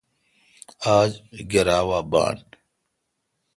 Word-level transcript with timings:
آج 0.95 1.11
گرا 1.51 1.79
وا 1.87 1.99
بان۔ 2.11 2.37